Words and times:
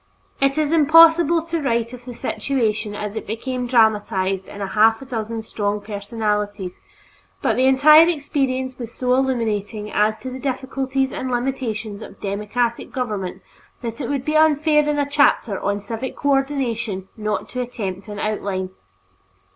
It 0.41 0.57
is 0.57 0.71
impossible 0.71 1.43
to 1.43 1.61
write 1.61 1.93
of 1.93 2.05
the 2.05 2.13
situation 2.15 2.95
as 2.95 3.15
it 3.15 3.27
became 3.27 3.67
dramatized 3.67 4.47
in 4.49 4.59
half 4.59 4.99
a 4.99 5.05
dozen 5.05 5.43
strong 5.43 5.79
personalities, 5.79 6.79
but 7.43 7.55
the 7.55 7.67
entire 7.67 8.09
experience 8.09 8.79
was 8.79 8.91
so 8.91 9.13
illuminating 9.13 9.91
as 9.91 10.17
to 10.21 10.31
the 10.31 10.39
difficulties 10.39 11.11
and 11.11 11.29
limitations 11.29 12.01
of 12.01 12.19
democratic 12.19 12.91
government 12.91 13.43
that 13.83 14.01
it 14.01 14.09
would 14.09 14.25
be 14.25 14.35
unfair 14.35 14.89
in 14.89 14.97
a 14.97 15.07
chapter 15.07 15.59
on 15.59 15.79
Civic 15.79 16.15
Cooperation 16.15 17.07
not 17.15 17.47
to 17.49 17.61
attempt 17.61 18.07
an 18.07 18.17
outline. 18.17 18.71